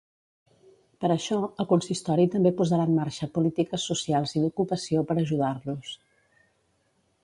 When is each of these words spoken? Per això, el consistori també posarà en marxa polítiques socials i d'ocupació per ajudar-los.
Per 1.03 1.11
això, 1.15 1.37
el 1.63 1.67
consistori 1.73 2.25
també 2.37 2.53
posarà 2.63 2.89
en 2.91 2.95
marxa 3.03 3.31
polítiques 3.37 3.87
socials 3.93 4.37
i 4.41 4.45
d'ocupació 4.47 5.09
per 5.13 5.21
ajudar-los. 5.27 5.97